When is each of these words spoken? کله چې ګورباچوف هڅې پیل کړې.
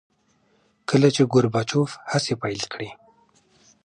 کله 0.89 1.07
چې 1.15 1.21
ګورباچوف 1.33 1.91
هڅې 2.11 2.33
پیل 2.41 2.61
کړې. 2.73 2.89